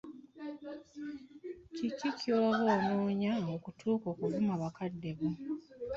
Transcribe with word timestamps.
Kiki 1.75 2.09
ky'oba 2.19 2.53
onoonya 2.75 3.33
okutuuka 3.55 4.05
okuvuma 4.13 4.53
bakaddebo? 4.61 5.27